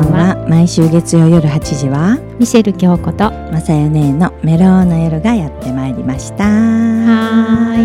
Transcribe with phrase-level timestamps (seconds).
[0.00, 6.44] んは毎週月曜夜8時はミシェル京子とまさよねのメローな夜がやってまいりました。
[6.44, 7.76] は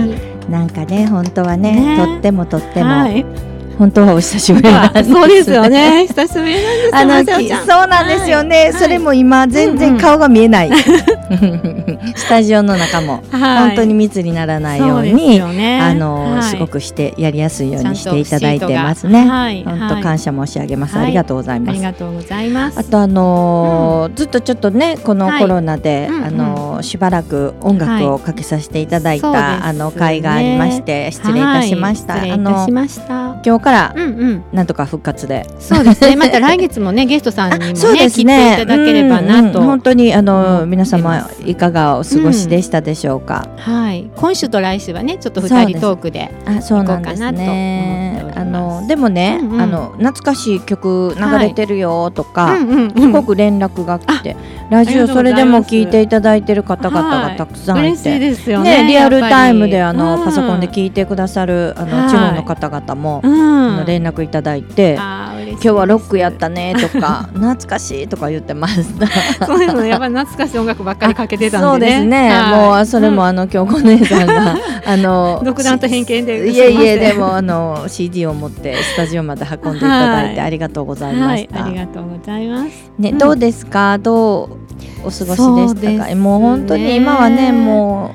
[0.47, 0.51] い。
[0.51, 2.05] なんかね本当はねね。
[2.05, 5.11] とってもとっても、はい本当はお久しぶりなんです。
[5.11, 6.05] そうですよね。
[6.07, 6.55] 久しぶり
[6.91, 8.73] なんですよそうなんですよね、はい。
[8.73, 10.71] それも今全然顔が見えない、
[12.15, 13.67] スタジオの中もはい。
[13.69, 15.79] 本当に密にならないよそうに、よね。
[15.81, 16.43] あの、はい。
[16.43, 19.25] すごくしてやりやすいようにしていただいてますね。
[19.25, 21.05] がはい本当はい感謝申し上げます、はい。
[21.05, 21.75] ありがとうございあます。
[21.75, 22.79] りがとうございます。
[22.79, 25.41] あとあのーずっとちょっとねこのはい。
[25.41, 26.23] コロナで、うんうん。
[26.25, 29.37] あのーしばらく音楽をかけさせていただいた、ね。
[29.37, 32.15] あの会がありまして失礼いたしました。
[32.15, 32.29] はい。
[32.29, 34.43] 失礼いたしました今日からうんうん。
[34.53, 36.15] なんとか復活で、そうですね。
[36.17, 38.55] また来月もねゲストさんにもね そうです来ていね。
[38.59, 39.67] ただければなと、うんうん。
[39.69, 43.45] 本当にあの皆様いかがお過ごしでしたでしょうか。
[43.57, 44.09] はい。
[44.15, 49.61] 今週と来週はねちょっと二人トークであそうなんです行こうかなとねあのでもね、うんうん。
[49.61, 54.35] あの懐かしい曲流れてるよとか、うんうんすごく連絡が来て、
[54.69, 58.19] ラジオそれでも聞いていただいてる方々がたくさんい嬉しいて。
[58.19, 60.25] ですよねね、リアルタイムであの、うん。
[60.25, 62.09] パソコンで聞いてくださるあの、はい。
[62.09, 63.85] 地方の方々も、うん。
[63.85, 64.97] 連絡いただいて
[65.51, 69.07] 今日はロックやったねとか 懐かしいとか言ってました。
[69.45, 71.71] そういうのやっぱり懐かしい音楽ばっかりかけてたんでね。
[71.71, 72.51] そうですね、はい。
[72.77, 74.55] もうそれもあの京子姉さんが
[74.85, 81.65] あの独断と偏見でいえいえでもあの CD を持ってスタジオまで運んでいただいてはいありがとうございまはい、した。
[81.65, 82.91] ありがとうございます。
[82.99, 83.17] ね、うん。
[83.17, 83.97] どうですか？
[83.97, 84.49] どう
[85.05, 86.15] お過ごしでしたか、ですね。
[86.15, 88.11] もう本当に今はねも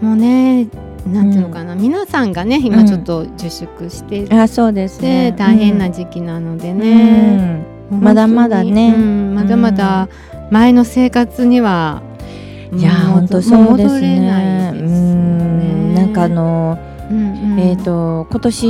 [0.00, 0.66] もうね、
[1.06, 6.78] なんていうのかな、皆さんがね、今ちょっと自粛してうあそうですて、ね大変な時期なのでうん。
[6.78, 7.64] ね。
[7.90, 8.94] うんまだまだね。
[8.96, 10.08] うんまだまだ
[10.50, 12.02] 前の生活には。
[12.72, 14.72] いやも本当そうですね。
[14.72, 15.94] ですようん。
[15.94, 16.76] ねなんかあの、
[17.08, 17.60] うんうん。
[17.60, 18.66] えっ、と今年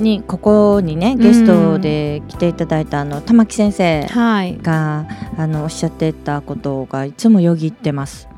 [0.00, 4.58] にここにねゲストで来ていただいたあの玉木先生はい。
[4.62, 5.06] が
[5.36, 8.29] あのおっしゃってたことがいつもよぎってます。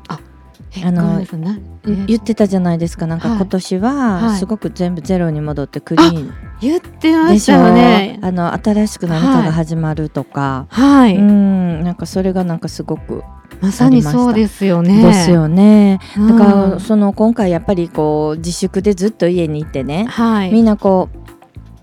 [0.83, 1.57] あのごめんなさいな
[1.87, 8.19] え言ってたじゃないですかなんかはい今年ははいすごく全部ゼロに戻ってクリーン言ってましでしたょよね。
[8.21, 11.17] あの新しく何かが始まるとか、はい。
[11.17, 13.23] うんなんかそれがなんかすごく
[13.59, 15.03] まさにそうですよね。
[15.03, 15.99] ですよね。
[16.17, 16.37] うん。
[16.37, 20.51] だからその今回やっぱりこう自粛でずっと家にいてね、はい。
[20.51, 21.22] みんなこう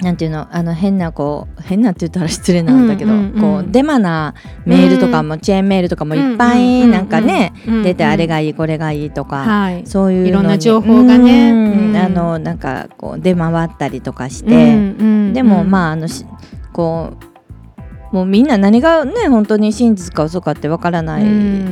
[0.00, 4.34] なんていうのあの変なこう変なって言ったら失礼なんだけど、こうデマな
[4.64, 7.52] メールとかも、チェーンメールとかもいっぱいなんかね、
[7.84, 9.86] 出てあれががいいこれがいいとか、はい。
[9.86, 11.98] そういういろんな情報がね。
[12.00, 14.94] あのなんかこう出回ったりとかして、
[15.32, 16.24] でもあまああのし
[16.72, 17.29] こう
[18.12, 21.26] もうみんな何がね本当に真実か嘘かってわからないう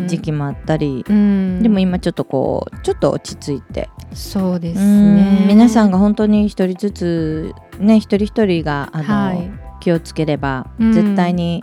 [0.05, 0.09] ん。
[0.09, 5.17] 時期もあったり、うん、でも今ちょっとこうちょっと落ち着いて、そうですうん。
[5.17, 5.45] ね。
[5.49, 9.51] 皆さんが本当に一人ずつね一人一人があの、はい。
[9.81, 10.93] 気をつければうん。
[10.93, 11.63] 絶対に、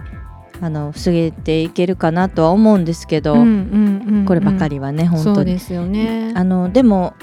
[0.62, 4.26] あの防げていけるかなとは思うんですけど、うんうんうんうん。
[4.26, 5.36] こればかりはね本当に。
[5.36, 6.34] そうですよね。
[6.36, 7.14] あのでも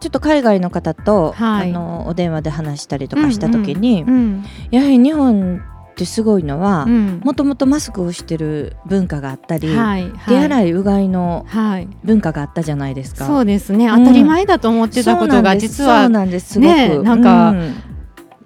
[0.00, 1.70] ちょっと海外の方と、はい。
[1.70, 4.44] あのお電話で話したりとかした時に、うん。
[4.70, 5.60] やはり日本
[5.96, 10.68] ってすごいのはうんもともとマスクをしてる文化があったり、はい手洗い。
[10.68, 11.88] いうがいのはい。
[12.04, 13.26] 文化があったじゃないですか。
[13.26, 13.88] そうですね。
[13.88, 17.74] うん当たり前だと思ってたことが実はねなんかうん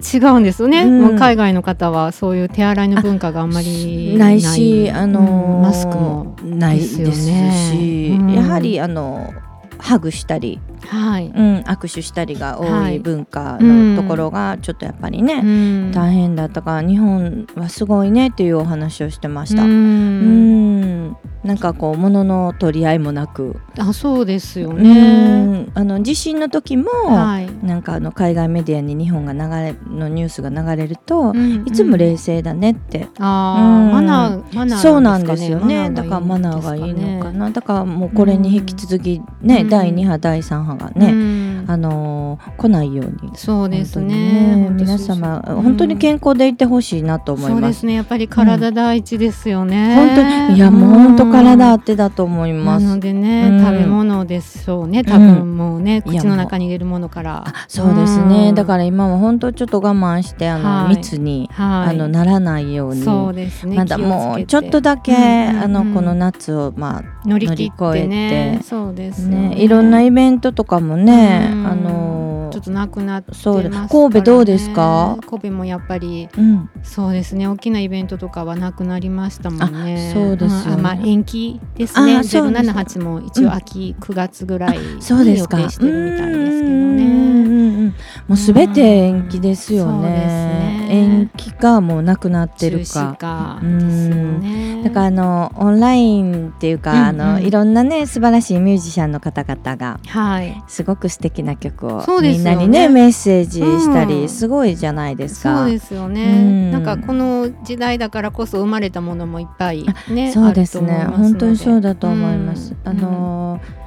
[0.03, 0.83] 違うんですよね。
[0.85, 9.33] うん海外の方はそういう手洗いの文化があんまりないし、あのーうんマスクもないですしですよねうんやはりあの
[9.81, 11.27] ハグしたり、はい。
[11.27, 19.63] うん、握手したりが多はいい文化うんのところがちょっとやっぱりね、うん大変だったから日本はすごいねっていうお話をしてました。
[19.65, 25.63] ううんんなんかこう物の取り合いもなく、あそうですようね。
[25.63, 25.73] ん。
[25.75, 27.51] あの地震の時も、はい。
[27.65, 33.89] なんかあの海外メディアに日本が流れのニュースが流れると、うんいつも冷静だねって、あうん。
[33.89, 35.89] あマナーマナーそうなんですよね。
[35.91, 37.47] だからマナーがいいのかな。
[37.47, 39.69] なだからもうこれに引き続きね、うん。
[39.71, 44.69] 第2波第3波がうね、んあのー来ないようにそうですね。
[44.73, 47.95] 皆様、うん本当に健康でいてほしいなと思いまそうですすね。
[47.95, 49.95] やっぱり体第一ですよね。
[49.95, 55.05] 本当にいやもう本当体あってだと思いなますのでね、うん食べ物でしょうね。
[55.05, 57.45] 多分もうね、口の中に入れるものから。
[57.47, 61.91] あそうですね、うんだから今は本当ちょっと我慢してあの、はい密に、はい。
[61.91, 63.77] あのならないようにそうですね。
[63.77, 68.59] まだもうちょっとだけ、あのこの夏をまあ乗り越えね。
[68.61, 75.17] てそうですよねいろんなイベントとかもね、うんあのちょっとなくなってますそうでからね神戸どうですか？
[75.29, 77.47] 神戸もやっぱりうん、そうですね。
[77.47, 80.11] 大きなイベントとかはなくなりましたもんね。
[80.11, 80.83] あそうですよね。
[80.83, 82.17] まあ延期ですね。
[82.17, 82.71] あそうです。
[82.71, 85.59] 078も一応秋9月ぐらいにそうですか。
[85.61, 87.05] 予定してるみたいですけどね。
[87.05, 87.95] うんうん
[88.29, 90.50] もうすべて延期ですよね。
[90.91, 93.17] ね延期かもうなくなってる中止か。
[93.17, 94.83] かね。
[94.85, 100.63] だからあのオンラインっていうか、うんうんあのいろんなね素晴らしいミュージシャンの方々がはい。
[100.69, 105.61] すごく素敵な曲をそうですよねみんなにねメッセージしたり、うんすごいじゃないですか。
[105.61, 112.75] そうですよね、うんなんかこの時代だからこそ生まれたものもいっぱいねそうですね本当にそうだと思います。
[112.85, 113.81] うんあのー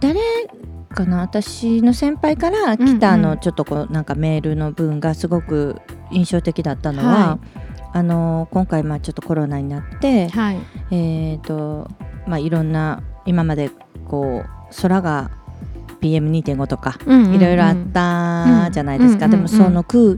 [0.00, 0.20] 誰
[0.94, 1.18] かな。
[1.18, 5.76] 私の先輩から来たあの、ちょっとこうなんかメールの文がすごく
[6.10, 7.38] 印象的だったのは、は
[7.92, 10.58] あのー今回まあちょっとコロナになって、はい。
[10.90, 11.88] えーと
[12.26, 13.70] まあ、いろんな今まで
[14.08, 15.30] こう空が
[16.00, 20.16] PM2.5 とかいろいろあったじゃないですか、うんでもその空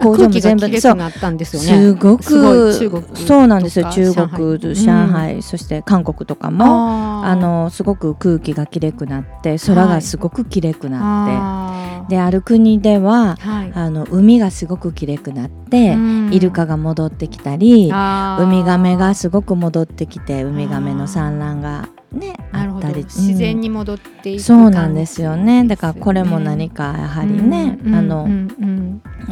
[0.00, 0.92] 工場も全部そう。
[0.92, 1.68] くなったんですよね。
[1.68, 2.72] すごく
[3.14, 3.90] そうなんですよ。
[3.90, 13.72] 中国上海,、上そして韓国とかもあのすごく空気がきれくなって空がすごくきれくなって、あである国ではーはい。
[13.74, 16.30] あの海がすごくきれくなって、うん。
[16.32, 23.04] イルカが戻ってきたりウミガメがすごく戻ってきてウミガメの産卵がねあったり。
[23.04, 23.60] 自然うん。
[23.62, 25.64] に戻っていくそうなんですよね。
[25.64, 27.94] だからこれも何かやはりね、うん。
[27.94, 28.28] あの、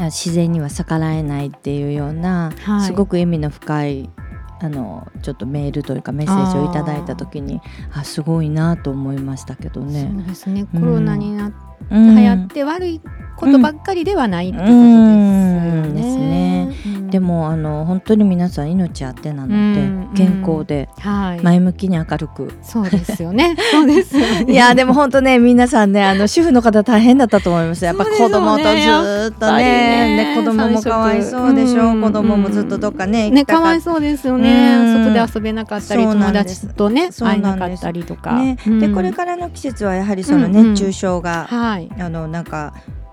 [0.06, 2.80] 自然には逆らえないっていうような、はい。
[2.86, 4.10] すごく意味の深い
[4.62, 7.60] あのちょっとメールというかメッセージをいただいた時に
[7.92, 10.08] あすごいなと思いましたけどうんね。
[10.16, 10.66] そうですね。
[10.72, 10.80] うん。
[10.80, 11.56] コロナになって
[11.90, 12.14] うん。
[12.16, 13.00] 流行って悪い
[13.36, 15.94] ことばっかりではないってことですようん。
[15.94, 16.16] ですね。
[16.16, 16.46] ね。
[16.46, 16.51] うん
[17.12, 22.52] でもあの本当に皆さん命あってなので、うん健康ではい、前向きに明るく。
[22.62, 23.54] そうですよね。
[23.70, 24.46] そうですよね。
[24.52, 27.84] いやでも本当ね皆さんねあの主婦の方大変だったと思います。
[27.84, 30.34] やっぱ子供とずーっとねね。
[30.34, 31.94] ね子供もかわいそうでしょ、う。
[31.94, 34.76] ん子供もずっとどっかね行ね、かわいそうですよね。
[34.76, 35.04] うん。
[35.04, 38.36] 外で遊べなかったり、友達とね、そう会えなかったりとか。
[38.36, 38.80] ね、うん。
[38.80, 41.90] でこれからの季節はやはりその熱中症が、はい。
[41.98, 42.72] あのなんか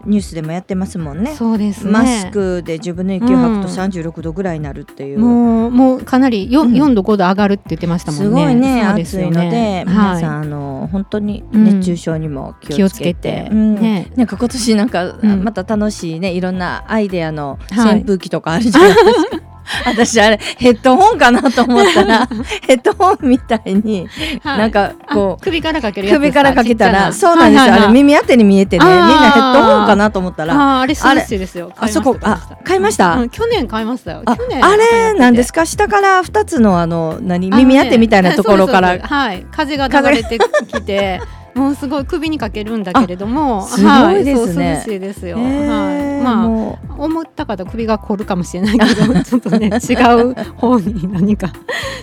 [0.09, 1.35] ニュースでもやってますもんね。
[1.35, 1.91] そうですね。
[1.91, 3.89] マスクで自分の息を吐くとうん。
[3.91, 6.73] 36度ぐらいになるっていう、もう、もうかなり四うん。
[6.73, 8.25] 四度五度上がるって言ってましたもんね。
[8.25, 11.63] すごいねそうです暑いよので、皆さん、はあの本当にうん。
[11.65, 14.11] 熱中症にも気気をつけて,、ね。
[14.15, 15.43] なんか今年なんか、うん。
[15.43, 17.95] また楽しいねいろんなアイデアのはい。
[17.97, 19.48] 扇風機とかあるじゃないですか。
[19.85, 22.27] 私あれヘッドホンかなと思ったら
[22.67, 24.07] ヘッドホンみたいに、
[24.43, 24.57] はい。
[24.57, 28.85] なんかこあ首からかけうる首からかけたらそうなんですよ、あれ耳当てに見えてね。
[28.85, 30.53] みんなヘッドホンかなと思ったら。
[30.53, 31.71] あーあれ涼しいですよ。
[31.77, 33.15] あそこあ買いました。
[33.15, 34.21] うん去年買いましたよ。
[34.25, 35.65] あ去年あれなんですか？
[35.65, 39.17] 下から二つのあの何耳当てみたいなところから、そうそうそう。
[39.19, 39.45] はい。
[39.51, 41.21] 風が流れてきて
[41.59, 43.67] もうすごい首にかけるんだけれども。
[43.67, 44.73] すごいですね。
[44.73, 51.51] はい、そう涼しいですよ、はい、まもあ思った方首が凝るかもしれないけどちょっとね 違う方に何か。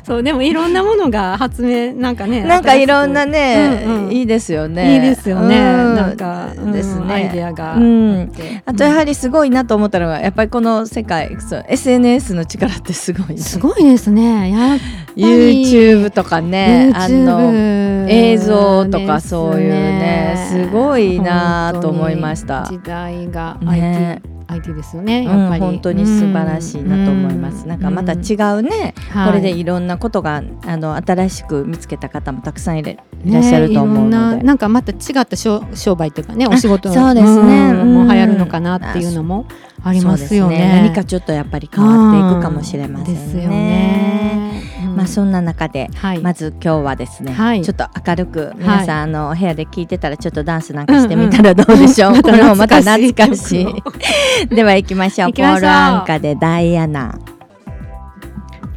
[0.04, 4.12] そうでもいろんなものが発明なんかねうなんかいろんなね、うんうん。
[4.12, 4.94] いいですよね。
[4.94, 5.94] いいですよね、うん。
[5.96, 7.14] なんか、うんですね。
[7.14, 7.72] アイデアが。
[7.72, 8.30] あって、うん
[8.66, 14.50] あとやはり、りすごいなと思ったのがやっぱりこの世界そう SNS の力ってすごいすごいですね。
[14.50, 15.06] やっぱり。
[15.16, 22.64] YouTube とかねあの映像とかですそういうねすごいなと思いました。
[22.64, 24.22] 時代がね。
[24.22, 27.68] IT, IT ですよねうんやっぱり、本当に素晴らしいなと思います、うん。
[27.68, 29.64] なんかまた違うね、はいこれでい。
[29.64, 37.72] ろんなことがあの新しく見つけた方もたくさんいれいらっしゃると思うので、ねななんかまた違った商商売というかねお仕事そうですね。
[37.72, 37.94] んうん。
[37.94, 39.46] もう流行るのかなっていうのも
[39.82, 40.56] ありますよね。
[40.56, 43.20] そうです何かちょっとやっぱり変わっていくかもしれませんね。
[43.20, 52.10] ですよね、うんまあそんな中で、はいまず今日はですね、はいちょっと明るくい皆さん、あのお部屋で聞いてたらちょっとダンスなんかしてみたらどうでしょう。
[52.10, 53.66] うんうんこれもまた懐かしい。
[54.54, 55.32] では行きましょう。
[55.32, 57.18] ポールアンカでダイアナ。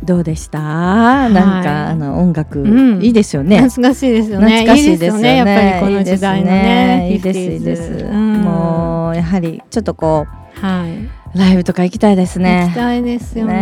[0.03, 0.59] どうでした？
[0.59, 3.61] なんか、あの音楽、うんいいですよね。
[3.61, 5.35] 懐かしいですよね懐かしいですよね。
[5.37, 8.05] やっぱりこの時代のねいいですねいいですいいです。
[8.05, 10.25] うんもうやはりちょっとこ
[10.61, 12.63] はい、うライブとか行きたいですね。
[12.67, 13.53] 行きたいですよね。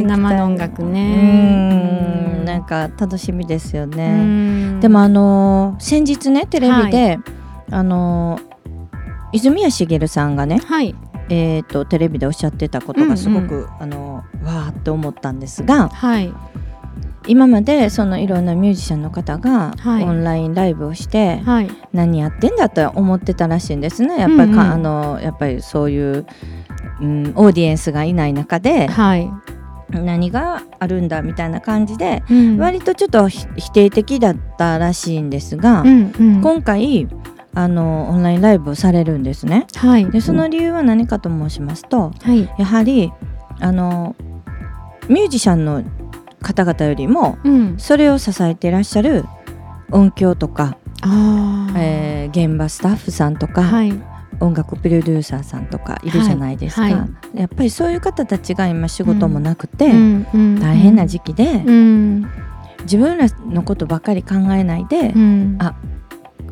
[0.00, 2.44] ね生の音楽うねん。
[2.44, 4.22] なんか楽しみですようね。
[4.22, 4.80] ん。
[4.80, 7.18] でもあのー先日ねテレビで、
[7.70, 8.48] あのー
[9.32, 10.94] 泉谷しげるさんがね、はい。
[11.30, 16.32] えー、とテレビでおっしゃってたことがすごく、あのーわーって思ったんですがはい。
[17.26, 20.04] 今までそのいろんなミュージシャンの方がはい。
[20.04, 21.70] オンラインライブをして、はい。
[21.92, 24.18] 何やってんだと思ってたらしいんですね。
[24.18, 24.72] やっぱりか、うんうん。
[24.72, 26.24] あのやっぱりそういう、
[27.00, 29.30] うん、オーディエンスがいない中ではい、
[29.90, 32.58] 何があるんだみたいな感じでうん。
[32.58, 36.42] 割とちょっとひ否定的だったらしいんですが、うんうん。
[36.42, 37.08] 今回
[37.54, 39.66] あのオンラインライブをされるんですね。
[39.74, 40.10] はい。
[40.10, 42.48] でその理由は何かと申しますとはい。
[42.58, 43.12] やはり
[43.60, 44.14] あの
[45.08, 45.82] ミュージシャンの
[46.42, 47.74] 方々よりもうん。
[47.78, 49.24] それを支えていらっしゃる
[49.90, 50.76] 音響とか、
[51.76, 53.92] えー現場スタッフさんとか、はい
[54.40, 56.94] 音楽プロデューサーさんとかいるじゃないですか、はい。
[56.94, 59.90] はい、やっぱりそういう方たちが今仕事もなくて、
[60.60, 61.64] 大変な時期で、
[62.82, 65.12] 自分らのことばかり考えないで、
[65.58, 65.74] あ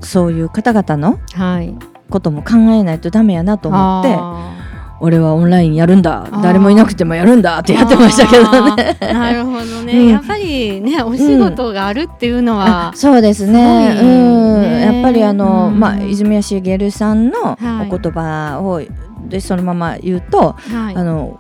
[0.01, 1.19] そういう方々の
[2.11, 4.66] ことも考えないとダメやなと思って。
[5.01, 6.29] 俺はオンラインやるんだ。
[6.43, 8.97] 誰もいなくてもやるんだってやってましたけどね。
[9.01, 14.95] なるほどね、うん、やっぱりねお仕事があるっていうのは、うん、そうですね、ね、うん。
[14.95, 17.59] やっぱりあの、まあ泉谷しげるさんの
[17.91, 18.83] お言葉を、
[19.29, 21.39] でそのまま言うと、はい、あの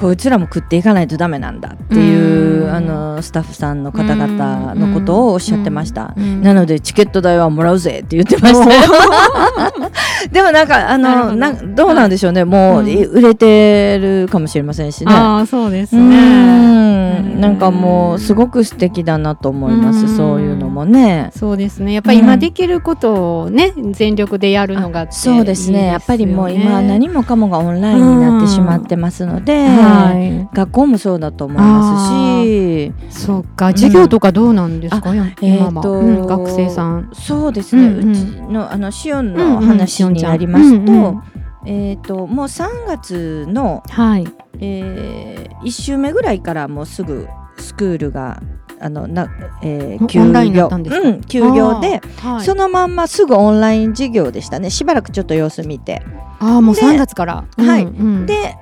[0.00, 6.14] こいつらも食っていかないとダメなんだっていうあのスタッフさんの方々のことをおっしゃってました。
[6.16, 9.72] なのでチケット代はもらうぜって言ってました
[10.32, 11.90] でもなんかあのなど。
[11.90, 12.44] うなんでしょうね。
[12.44, 15.12] もう売れてるかもしれませんしね。
[15.14, 17.20] あそうですね。
[17.40, 20.16] なんかもうすごく素敵だなと思います。
[20.16, 21.30] そういうのもね。
[21.34, 21.92] そうですね。
[21.92, 25.86] やっぱり今できることをね全力でやるのがそうですね。
[25.86, 32.92] やっぱりもう今何もかもがオンラインになってしまってますので、はい、学校もそうだと思いますし。
[33.10, 33.70] そうか。
[33.70, 37.10] 授業とかどうなんですか、うん、えーと、うん、学生さん。
[37.12, 38.18] そうですね、うんうん、うち
[38.52, 41.22] のあのシオンの話になりますと、うんうん、
[41.66, 44.26] えーと、もう3月の、はい。
[44.62, 47.26] えー、1週目ぐらいからもうすぐ
[47.56, 48.42] スクールが
[48.78, 49.30] あのな、
[49.62, 50.68] えー、休業。
[50.70, 54.70] うん、休業で、はい、そのまんますぐオンライン授業でしたね。
[54.70, 56.02] しばらくちょっと様子見て。
[56.40, 57.44] ああもう3月から？
[57.56, 58.56] はい、うん、で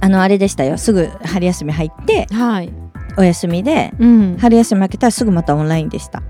[0.00, 0.76] あのあれでしたよ。
[0.78, 2.72] すぐ春休み入って、はい、
[3.16, 6.22] お休みで、うん、春休み明けたらすぐまたオンラインでした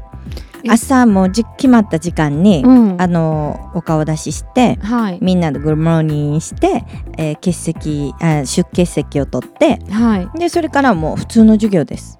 [0.68, 6.84] 朝もじ決まった時間に、うん、あのお顔出しして、はい、みんなでグルモーニンして、
[7.18, 12.18] えー、欠席あ出欠席を取って、はい、でそれからもう普通の授業です。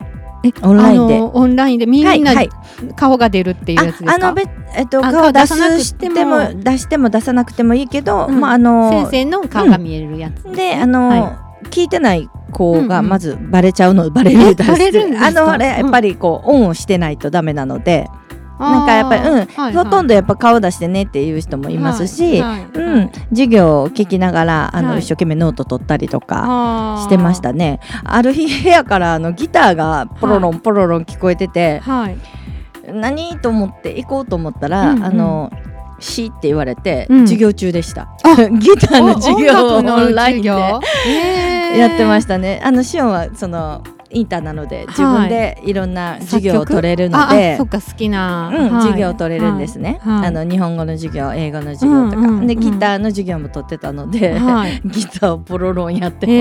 [0.62, 1.21] オンラインで。
[1.21, 2.33] オンラインでみんな
[2.95, 4.35] 顔が出るっていうやつですか、あの
[4.76, 11.17] えっと、顔出しても出しても出さなくてもいいけど、うん、まああの先生の顔が見えるやつ、うん、であの、は
[11.65, 18.07] い、聞いてない子がまずバレちゃうの、バレるバレるあのあれやっぱりこう、オンをしてないとダメなので。
[18.59, 27.81] なんかやっぱり、うん、はいほとんどやっぱ顔出してねっていう人もいますし、はいはい、うん、授業を聞きながらあの、一生懸命ノート取ったりとかしてましたね。
[28.05, 32.19] ある日部屋からあのギターがポロロンポロロン聞こえてて、はい、
[32.93, 35.51] 何と思って行こうと思ったら、うんうん、あの。
[35.99, 38.09] しって言われて、うん、授業中でした。
[38.59, 42.61] ギターの授業をオンラインでやってましたね。
[42.63, 43.83] あのシオンはその
[44.17, 45.75] インターなので自分でい。
[45.75, 54.33] ろんな授業を取れるので、そっか好きな、うん授業を取れるんですね、あの日本語の授業英語の授業とか、でギターの授業も取ってたので、
[54.87, 56.33] ギターをポロロンやってま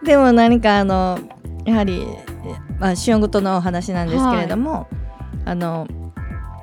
[0.00, 1.18] す でも何かあの
[1.64, 2.04] やはり、
[2.80, 4.88] まあ、シオンごとのお話なんですけれども、
[5.44, 5.86] あの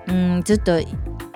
[0.07, 0.77] うんずっと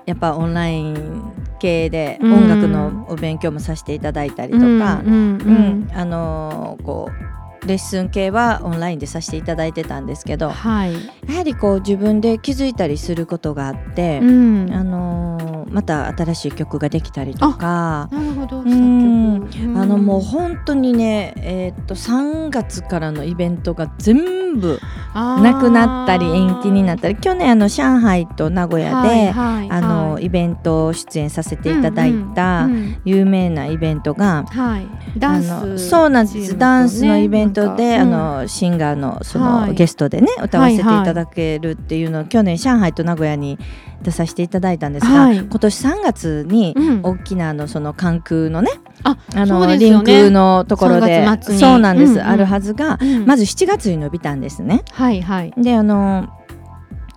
[0.06, 1.24] やっぱオンライン
[1.60, 4.66] 系で音楽のお勉強もさせていただいたりとか、
[5.06, 10.94] うんあのこうレッスン系はオンラインでさせていただいてたんですけど、はい、
[11.28, 18.08] やはりこう自分で気づいたりすることがあって、うん、あのまた新しい曲ができたりとか。
[18.12, 24.80] なるほど、うん、あのもう本当にね、えー、っと3月からのイベントが全部
[25.14, 32.68] なくなったり延期になったり去年あの上海と名古屋で、はいはい、あのイベント出演させていただいた
[33.04, 34.88] 有名なイベントが、はい、
[35.20, 36.58] ダンスそうなんです。
[36.58, 43.58] ダンスのイベントトで、あのシンガーのその、ゲストでね歌わせていただけるっていうのを、去年上海と名古屋に
[44.02, 48.72] 出させていただいたんですが、今年3月に大きなのその関空のね、
[49.04, 54.84] あの、ね、リンクのところでそうなんです、あるはずが、まず7月に伸びたんですね。
[54.92, 56.30] はいはい、であの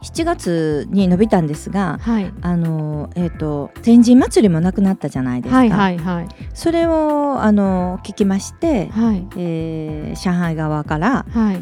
[0.03, 5.57] 7月に伸びたんですが、はい、あのえっ、ー、と天神祭りもなくなったじゃないですか。
[5.57, 11.57] はいはいはい、それをあの聞きまして、はい、えー、上海側から、はい、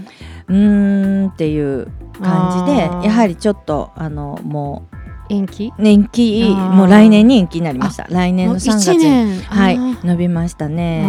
[0.49, 1.87] うーんっていう
[2.23, 4.96] 感じでやはりちょっとあのもう
[5.28, 5.73] 延期？
[5.78, 6.45] 延期。
[6.73, 8.06] もう来年に延期になりました。
[8.11, 8.95] 来年の3月。
[8.95, 9.78] にはい。
[10.04, 11.04] 伸びましたね。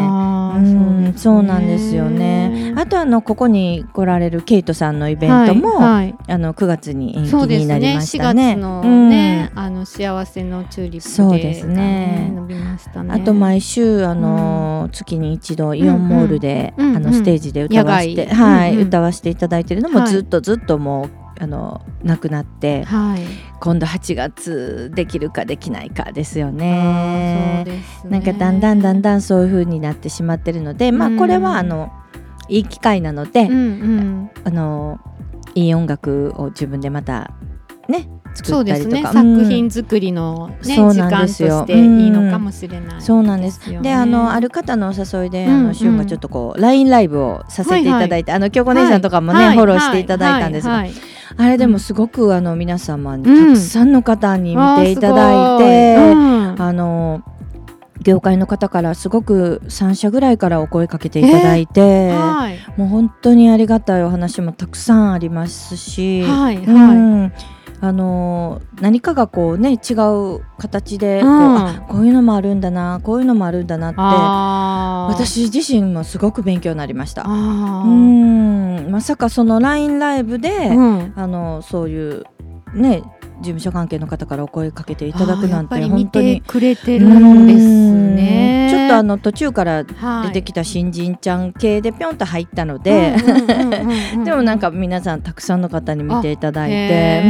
[0.56, 2.74] うんそうなんですよね。
[2.78, 8.56] あとあのここに来られるケイトさんのイベントも、はいはい、あの9月に延期になりましたね。
[8.56, 8.56] ね。
[8.56, 12.32] 4月のね、うん、あの幸せのチューリップそうですね。
[12.34, 13.14] 伸びましたね。
[13.14, 23.22] あと毎週あの、うん、月に一度イオンモールで、あのステージで歌わせて、はい、歌わせていただいてるのもずっとずっともうあの亡くなって、はい、
[23.60, 27.64] 今度8月できるかできないかですよね。
[27.66, 27.84] ね。
[28.06, 31.92] なんかだんだんだんだんそういう風になってしまってるので、まあこれはあの
[32.50, 35.00] いい機会なので、うんうん、あの
[35.56, 37.32] いい音楽を自分でまた
[37.88, 43.82] ね作ったりとか、ね、作品作りの、ね、時間としていいのかもしれない、ね、そうなんです。
[43.82, 50.86] であのある方のお誘いで、あのしゅんがちょっとこう LINE ライブをさせていただいて、あの京子姉さんとかもね、はい、フォローしていただいたんですが、
[51.38, 57.24] あれでもすごくあの皆様にたくさんの方に見ていただいて、うん、あの
[58.02, 66.70] 業界の方からすごく3社ぐらいからお声かけていただいて、えーはい、もう本当にありがたいお話もたくさんありますし、はいはい、う
[67.26, 67.34] ん
[67.80, 77.24] あの何かがこうね違う形でこう,、うん、こういうのもあるんだなこういうのもあるんだなって私自身もすごく勉強になりました。
[77.24, 78.88] うん。
[78.90, 82.24] まさかその LINE ライブで、うん、あのそういう
[82.74, 83.04] ね
[83.40, 87.46] 事務所関係の方からお声かけていただくなんて本当にくれてるん。
[87.46, 87.68] です
[88.16, 91.52] ねちょっとあの途中から出てきた新人ちゃん。
[91.52, 92.18] 系でぴょん。
[92.18, 93.16] と入ったので
[94.24, 94.60] でもなん。
[94.60, 95.22] か皆さん。
[95.22, 95.58] たくさん。
[95.62, 97.22] の方に見ていただいて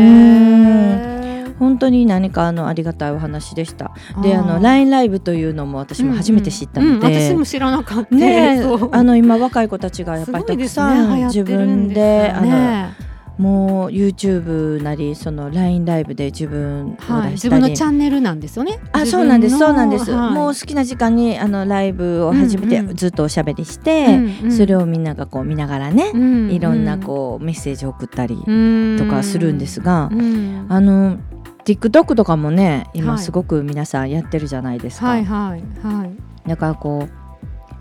[1.59, 3.91] 本当に何かあのありがたいお話でした。
[4.21, 6.97] であの LINE ライブというのも私も初めて知ったので、うん。
[6.97, 7.05] うん。
[7.05, 8.15] うん、私も知らなかった。
[8.15, 8.61] ね
[8.91, 13.06] あの今若い子たちがやっぱりたくさん、自分で、あの
[13.37, 18.79] もう YouTube なりその LINE ライブで自分はい、自分のチャンネルなんですよね。
[18.91, 30.19] あそうなんですそうなんです、はい、もう好きな時間にあのライブを始めてずっとおしゃべりして、うんうん、それをみんながこう見ながらね、うんうん、いろんなこうメッセージを送ったりとかするんですが、うん。
[30.19, 31.17] うん、あの
[31.65, 35.07] TikTok とかもね今すごく皆さんやってるじゃないですか。
[35.07, 37.27] はいはいはい、だからこう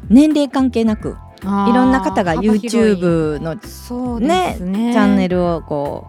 [0.08, 1.16] 年齢関係なく
[1.46, 3.54] いろんな方が YouTube の
[4.20, 6.08] ね、ね、チャンネルをこ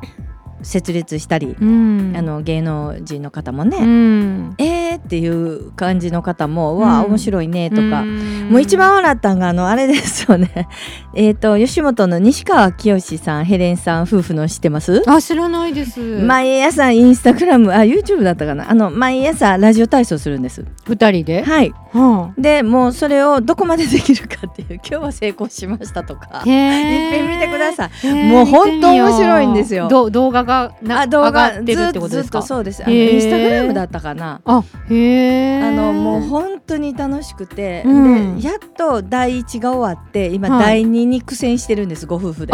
[0.61, 10.67] う設立したり、うん、あの芸能人の方もね、うん、えーっていう感じの方も、うん、わあ面白いねとか、うん、もう一番笑ったんがあのあれですよね。
[11.15, 15.01] えっと吉本の西川きよしさんヘレンさん夫婦の知ってます？
[15.07, 15.99] あ知らないです。
[15.99, 18.69] 毎朝インスタグラムあ YouTube だったかな？
[18.69, 20.65] あの毎朝ラジオ体操するんです。
[20.85, 21.43] 二人で？
[21.43, 26.27] はい、はあ、でもうそれをどこまでできるかっていう 今日は成功しましたとか。
[26.37, 28.13] いっぺん見てください。
[28.13, 29.87] もう本当面白いんですよ。
[29.87, 32.41] 動画がなあ動画ってるってことですか？
[32.41, 32.83] そうです。
[32.83, 34.41] あのインスタグラムだったかな？
[34.45, 42.53] あへあのもう本当に楽しくて、うん、でやっと第一が終わって今、第二に苦戦してるんですご夫婦で。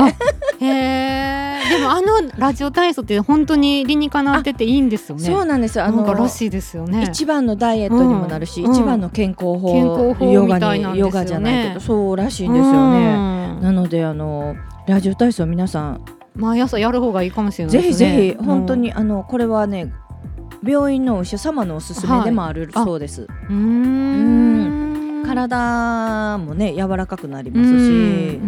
[0.59, 5.23] へえでもあのラジオ体操って本当に理にかなってていいんですよね。
[5.23, 5.85] そうなんですよ。
[5.85, 7.03] あのらしいですよね。
[7.03, 13.15] 一番のダイエットにもなるし、うん、一番の健康法、健康法ヨガにヨガじゃないけどそうらしいんですよね、
[13.61, 14.55] なのであの
[14.87, 17.93] ラジオ体操皆さん毎朝やる方がいいかもしれないですね。
[17.93, 19.93] ぜひぜひ本当に、あのこれはね
[20.65, 23.21] 病院のお医者様のおすすめでもあるそうです。
[23.21, 25.23] はい、うん。
[25.25, 28.39] 体もね柔らかくなりますし、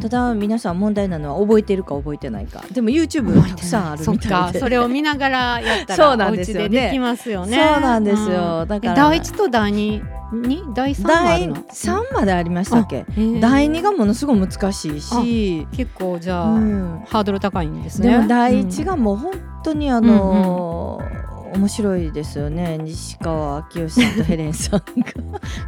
[0.00, 2.64] ただ皆さん問題なのは覚えてるか覚えてないか。
[2.72, 4.58] でも YouTube たくさんあるみたいで。
[4.58, 7.56] それを見ながらやったらそうなんですよ、ね、できますよね。
[7.56, 8.94] そうなんですよ、だから。
[8.94, 10.02] 第一と第二？
[10.32, 13.04] に第三第三までありましたっけ？
[13.40, 15.68] 第二がものすごい難しいし。
[15.72, 18.10] 結構じゃあ、うん、ハードル高いんですね。
[18.10, 21.23] でも第一がもう本当にあのーうんうん
[21.56, 22.78] 面白いですよね。
[22.78, 24.84] 西川明義さんとヘレンさんが。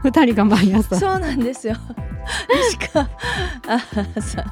[0.02, 1.74] 二人が毎朝そうなんですよ。
[2.70, 3.08] 西川
[3.68, 3.78] あ
[4.20, 4.44] さ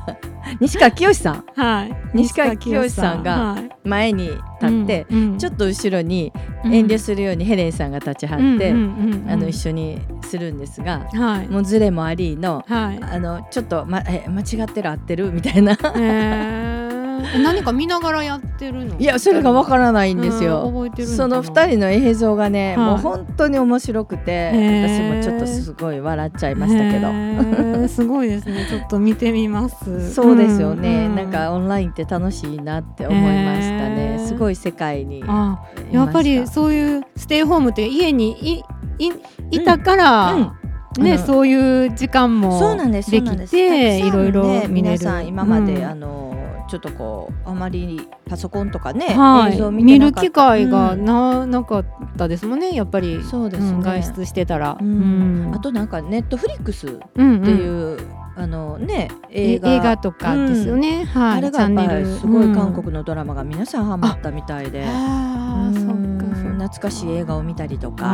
[0.60, 4.36] 西川清さん、はい、西川清さんが前に立
[4.84, 6.32] って、はい、ちょっと後ろに
[6.64, 8.74] 遠慮するようにヘレンさんが立ちはって、あ
[9.36, 14.90] の一緒にするんですが、はい、もうズレもありの,、はい、あのちょっと、ま、え間違ってる？
[14.90, 15.32] 合ってる？
[15.32, 15.72] みたいな。
[15.96, 16.93] えー
[17.42, 18.98] 何か見ながらやってるの？
[18.98, 20.72] いやそれがわからないんですよ、
[21.16, 27.88] その二人の映像がね、はい、もう本当に面白くて私もちょっとすごい笑っちゃいましたけど。
[27.88, 28.66] すごいですね。
[28.70, 30.14] ちょっと見てみます。
[30.14, 34.24] そうですよね、うん、なんかオンラインって楽しいなって思いましたね。
[34.26, 38.62] すごい世界にやっぱりそういうステイホームって家にい
[38.98, 39.12] い
[39.50, 40.56] いたから、
[40.98, 43.10] ね、そういう時間もでき
[43.50, 44.62] ていろいろ。
[44.68, 46.34] 皆さん今まで、あの
[46.68, 53.22] ちょっとこうあまりパソコンとかね、はい、映像見見る機会がなうん、なかったですもんねやっぱり。
[53.22, 53.70] そうです、ね。
[53.70, 59.96] うん、外出してたら、うん、あとなんかネットフリックスっていう、うんあのね映画。
[59.96, 61.66] とかですよね、はい、あれが
[62.18, 66.13] すごい韓国のドラマが皆さんハマったみたいで、ああそっか
[66.64, 68.04] 懐かしい映画を見たりとか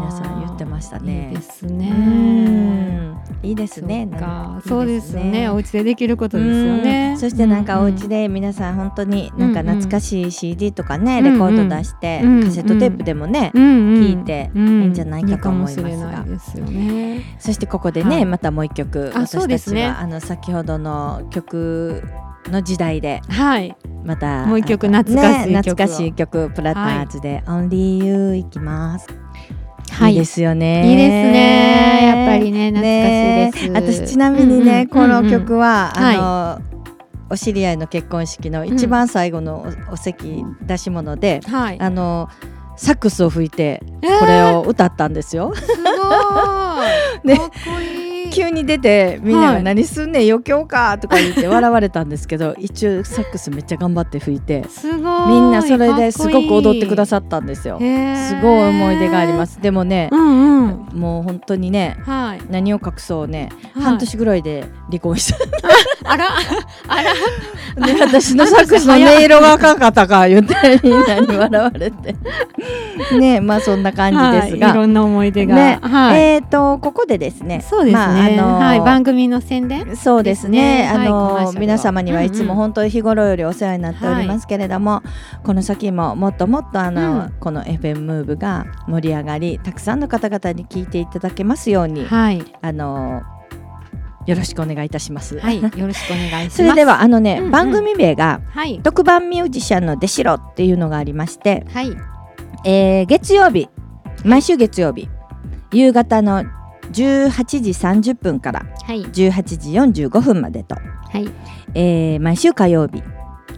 [0.00, 1.30] 皆さん言ってましたね。
[1.30, 3.16] いいですね。
[3.42, 4.06] いいですね。
[4.66, 5.48] そうですね。
[5.48, 7.16] お家でできることですよね。
[7.18, 16.26] そしてなんかお家で皆さん本当になんか懐かしい CD とかね、レコード出してカセットテープでもね、聞いていいんじゃないかと思いますが。
[17.38, 22.02] そしてここでねまたもう一曲私たちはあの先ほどの曲
[22.46, 29.06] の時代で、はい、またもう一曲懐かしい曲、ね、懐かしい曲プラターズで「Only You」いきます。
[29.90, 30.88] はい、いいですよね。
[30.88, 32.06] いいですね。
[32.06, 34.04] やっぱりね、懐かしいです。
[34.04, 36.70] 私ちなみにね、この曲は、あの、はい、
[37.30, 42.28] お知り合いの結婚式の一番最後のお,、席出し物で、はい、あの
[42.76, 45.52] サックスを吹いてこれを歌ったんですよ。
[45.54, 45.82] えー、すご
[47.32, 47.36] い。
[47.38, 47.99] かっこいい。
[48.30, 57.78] 急に出てみんなが「何すんねん余興か」とか言って笑われたんですけど 一応サックスめっちゃ頑張って吹いてすごいみんなそれですごく踊ってくださったんですよ。
[57.78, 59.60] すごい思い出があります。
[59.60, 65.38] でもね、うんうん、もう本当にね、はい、何を隠そうね、はい、半年ぐらいで離婚した。
[66.04, 66.26] あら
[66.88, 67.86] あら。
[67.86, 72.14] で 私のサックスの音色が赤かったか言ってみんなに笑われて。
[73.18, 79.96] ねまあそんな感じですが、はい、いろんな思い出が、ねはい、えっ、ー、とここでですねそうですね、まあ、あのはい、番組の宣伝？
[79.96, 93.22] そうですね、ね、あの、はい、皆様にはいつも本当に日頃よりお世話になっておりますけれども、うんうん、この先ももっともっとあの、うん、この FM ムーブが盛り上がりたくさんの方々に聞いていただけますように、はい、あの
[94.26, 95.38] よろしくお願いいたします。
[95.38, 96.56] はい、よろしくお願いします。
[96.58, 101.96] それではあのね、うんうん、番組名が、はい、特番ミュージシャンの出しろっていうのがありまして、はい、
[102.64, 103.68] えー、月曜日
[104.24, 105.08] 毎週月曜日
[105.72, 106.44] 夕方の
[106.92, 109.42] 18時30分から18
[109.92, 111.30] 時45分までと、はい。
[111.74, 113.02] えー、毎週火曜日。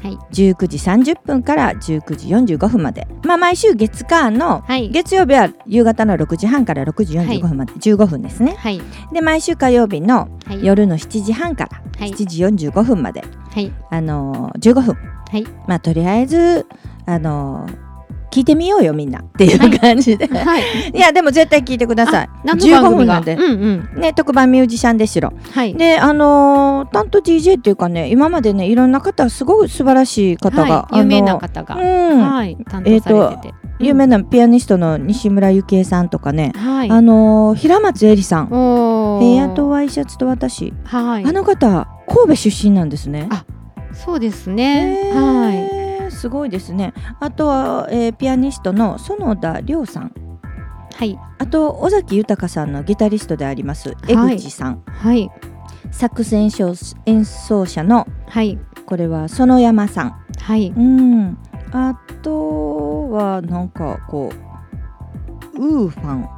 [0.03, 10.29] はい、19時30分から19時45分まで、まあ、毎週月間の、はい、月曜日は夕方の6時半から6時45分まで、はい、15分ですね、はい、で毎週火曜日の
[10.61, 14.97] 夜の7時半から7時45分まで、はい、あのー、15分、
[15.33, 15.47] はい。
[15.67, 16.67] まあ、とりあえず、
[17.07, 17.92] あのー
[18.33, 19.21] 聞いてみようよみんな。
[19.21, 20.63] っていう感じで、はい、
[20.95, 22.29] いやでも絶対聞いてください。
[22.45, 23.43] 15分なんで、うん
[23.95, 32.21] うん、ね、特番ミュージシャンでしろ、はい、であのー、担当 DJ っていうかね今までねいろんな方すごい素晴らしい方が、はい、有名な方が、うん。
[32.21, 38.49] はい、担当されてて、えー有名なピアニストの西村幸恵さんとかね、はい、あのー、平松絵里さん
[39.19, 43.27] 「部屋とワイシャツと私」はい、あの方神戸出身なんですね。
[43.31, 43.45] あ
[43.93, 45.82] そうですね、はい
[46.23, 46.95] すごいですね。
[47.19, 50.13] あとは、えー、ピアニストの園田亮さん。
[50.95, 51.19] はい。
[51.39, 54.83] あと尾崎豊さんのギタリストであります江口さん。
[54.87, 55.29] はい、
[55.91, 56.75] サックス演奏
[57.07, 58.57] 演奏者の、はい、
[58.87, 60.11] これは園山さん。
[60.39, 60.69] はい。
[60.69, 61.37] うん。
[61.73, 64.31] あとはなんかこ
[65.57, 66.29] うウーファン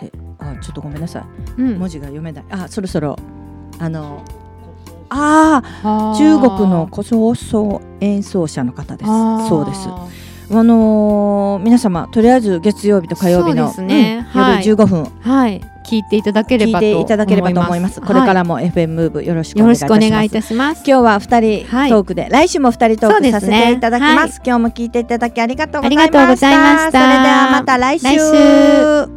[0.00, 1.26] であちょっとごめんなさ
[1.56, 2.44] い、うん、文字が読めない。
[2.50, 3.16] あそろそろ。
[3.78, 4.22] あの
[5.10, 9.10] ああ中国の古装奏演奏者の方です。
[9.48, 9.88] そうです。
[10.50, 14.26] あのー、皆様とりあえず月曜日と火曜日の、ね。
[14.34, 18.00] うん、夜15分、はい、聞いていただければといただければと思います。
[18.00, 20.82] これからも FM ムーブよろしくお願いいたします。
[20.86, 26.26] 今日は二人トークで、はい、来週も二人トークさせていただきます、ねはい、今日も聞いていただきありがとうございました。
[26.26, 27.78] それではまた。
[27.78, 29.13] 来週